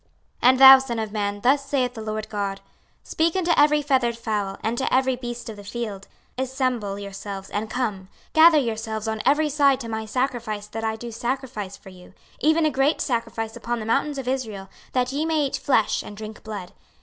26:039:017 0.01 0.09
And, 0.49 0.59
thou 0.59 0.79
son 0.79 0.97
of 0.97 1.11
man, 1.11 1.41
thus 1.41 1.63
saith 1.63 1.93
the 1.93 2.01
Lord 2.01 2.27
GOD; 2.27 2.61
Speak 3.03 3.35
unto 3.35 3.51
every 3.55 3.83
feathered 3.83 4.17
fowl, 4.17 4.57
and 4.63 4.75
to 4.79 4.91
every 4.91 5.15
beast 5.15 5.47
of 5.47 5.57
the 5.57 5.63
field, 5.63 6.07
Assemble 6.39 6.97
yourselves, 6.97 7.51
and 7.51 7.69
come; 7.69 8.09
gather 8.33 8.57
yourselves 8.57 9.07
on 9.07 9.21
every 9.27 9.47
side 9.47 9.79
to 9.81 9.87
my 9.87 10.07
sacrifice 10.07 10.65
that 10.65 10.83
I 10.83 10.95
do 10.95 11.11
sacrifice 11.11 11.77
for 11.77 11.89
you, 11.89 12.15
even 12.39 12.65
a 12.65 12.71
great 12.71 12.99
sacrifice 12.99 13.55
upon 13.55 13.79
the 13.79 13.85
mountains 13.85 14.17
of 14.17 14.27
Israel, 14.27 14.69
that 14.93 15.11
ye 15.11 15.23
may 15.23 15.45
eat 15.45 15.57
flesh, 15.57 16.01
and 16.01 16.17
drink 16.17 16.43
blood. 16.43 16.73